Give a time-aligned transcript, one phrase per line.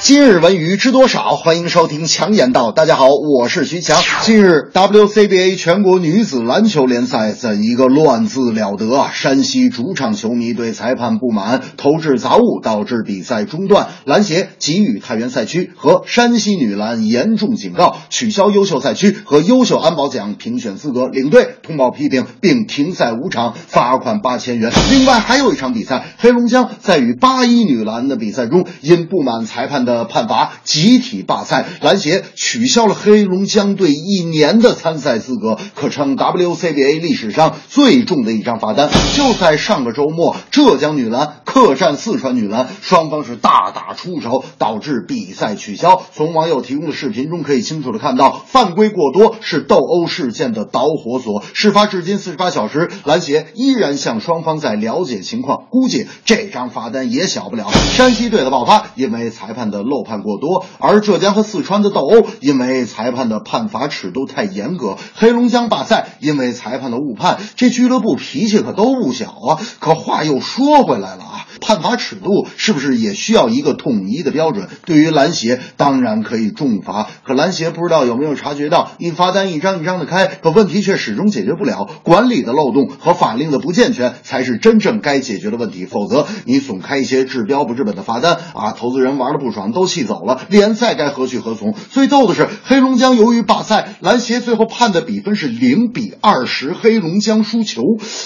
[0.00, 1.34] 今日文娱知多少？
[1.34, 2.70] 欢迎收听强言道。
[2.70, 4.00] 大家好，我是徐强。
[4.22, 9.10] 近日，WCBA 全国女子篮球联赛怎一个乱字了得啊！
[9.12, 13.88] 山西主场球迷对裁判不满，投掷杂物，导致比赛中断。
[14.04, 21.08] 篮协给予太原赛区和山西女篮严重警告，取消优秀赛区和优秀安保奖评选资格。
[21.08, 24.70] 领队通报批评并停赛五场，罚款八千元。
[24.92, 38.90] 另外还有一场比赛，黑龙江在与八一女篮的比赛中，因不满裁判的判罚，集体罢赛，篮协取消了黑龙江队一年的参赛资格，可称 WCBA 历史上最重的一张罚单。
[39.16, 46.02] 就在上个周末，浙江女篮客战四川女篮，双方是大打出手，导致比赛取消。
[46.14, 51.42] 从网友提供的视频中可以清楚的看到，犯规过多是斗殴事件的导火索。
[51.54, 57.70] 事发至今四十八小时，篮协依然向双方在了解情况，估计这张罚单也小不了。
[57.70, 67.38] 山西队的爆发因为裁判的漏判过多，而浙江和四川的斗殴因为裁判的判罚尺度太严格，黑龙江罢赛因为裁判的误判。
[67.56, 69.58] 这俱乐部脾气可都不小啊！
[69.80, 74.68] 可话又说回来了啊，判罚尺度是不是也需要一个统一的标准？
[74.84, 85.86] 对于篮协，当然可以重罚，可篮协不知道有没有察觉到，你罚单一张一张的开，可问题却始终解决不了，管理的漏洞和法令的不健全才是真正该解决的问题。
[85.86, 91.74] 否则，你总开一些治标不治本的罚单啊，投资人玩的不爽都气走了，联赛该何去何从？
[91.90, 97.82] 最逗的是，黑龙江由于罢赛，篮协最后判的比分是零比二十，黑龙江输球。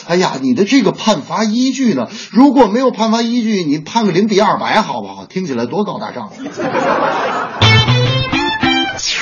[0.06, 2.08] 哎呀，你的这个判罚依据呢？
[2.30, 5.26] 如果没有判罚依据，你判个零比二百好不好？
[5.26, 6.30] 听起来多高大上！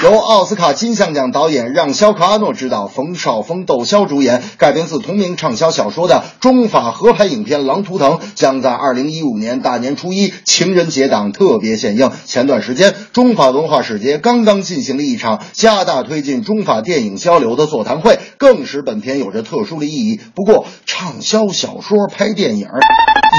[0.02, 12.10] 由奥斯卡金像奖导演让·肖克阿诺执导，冯绍峰、窦骁主演，改编自同名畅销小说的中法合拍影片《狼图腾》将在二零一五年大年初一情人节档特别献映。
[12.24, 20.18] 前段时间，中法文化使节刚刚进行了一场加大推进中法电影交流的座谈会，更使本片有着特殊的意义。
[20.34, 22.68] 不过，畅销小说拍电影。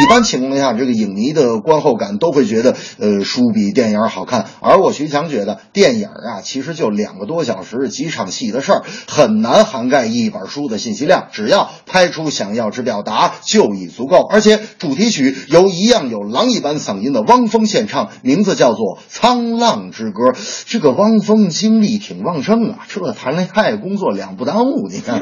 [0.01, 4.45] 一般情况下，这个影迷的观后感都会觉得，呃，书比电影好看。
[4.61, 11.29] 而我徐强觉得，电影啊，其实就两个多小时，几场戏的事儿，很难涵盖一本书的信息量。
[11.31, 14.17] 只要拍出想要之表达，就已足够。
[14.29, 20.31] 而且主题曲由一样有狼一般嗓音的汪峰献唱，名字叫做《沧浪之歌》。
[20.65, 24.89] 这个汪峰精力挺旺盛啊，这谈恋爱工作两不耽误。
[24.91, 25.21] 你看，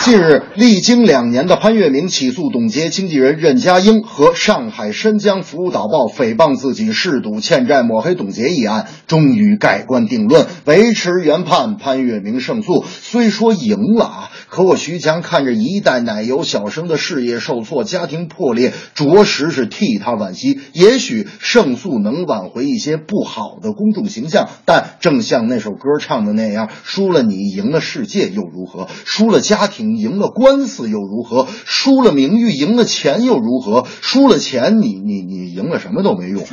[0.00, 12.84] 近日历经两年的潘粤明起诉董洁经纪人任家英和上海申江服务导报诽谤自己嗜赌欠债抹黑董洁一案，终于盖棺定论，维持原判，潘粤明胜诉。
[12.86, 20.58] 虽说赢了啊，可我徐强看着一代奶油小生的事业受挫，家庭破裂，着实是替他惋惜。
[20.72, 28.88] 也许胜诉能挽回一些不好的公众形象，但正像那首歌唱的那样，输了你，赢了世界又如何？
[29.04, 31.46] 输了家庭，赢了官司又如何？
[31.64, 33.86] 输了名誉，赢了钱又如何？
[34.00, 36.44] 输了钱，你你你赢了什么都没用。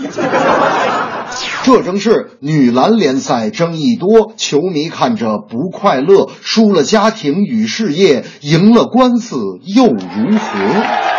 [1.63, 10.59] 这正是女篮联赛争议多，球迷看着不快乐；输了家庭与事业，赢了官司又如何？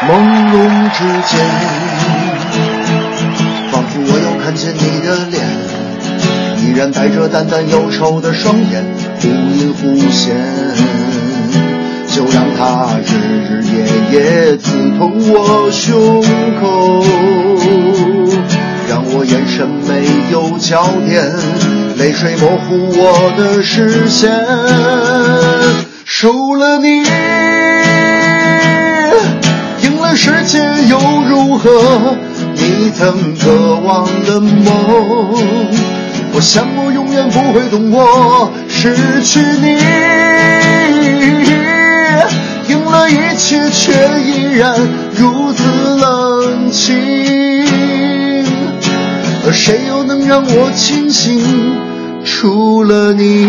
[0.06, 0.12] 朦
[0.52, 1.04] 胧之
[1.34, 1.40] 间，
[3.70, 5.42] 仿佛我又看见你的脸，
[6.62, 8.84] 依然带着淡淡忧愁的双眼，
[9.22, 10.36] 忽隐忽现。
[12.08, 13.78] 就让它日日夜
[14.12, 16.20] 夜刺痛我胸
[16.60, 17.02] 口，
[18.88, 19.73] 让我眼神
[20.58, 21.24] 焦点，
[21.98, 24.30] 泪水模糊我的视线。
[26.04, 27.02] 输了你，
[29.82, 30.98] 赢了世界又
[31.28, 32.16] 如何？
[32.54, 34.64] 你曾渴望的梦，
[36.32, 39.76] 我想我永远不会懂我失去你。
[42.68, 44.74] 赢了一切，却依然
[45.16, 45.62] 如此
[46.00, 46.94] 冷清。
[49.46, 49.93] 而谁又
[50.26, 51.38] 让我清醒？
[52.24, 53.48] 除了你。